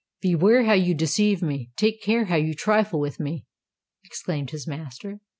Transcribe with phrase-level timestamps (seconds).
[0.19, 3.45] "Beware how you deceive me—take care how you trifle with me!"
[4.03, 5.19] exclaimed his master.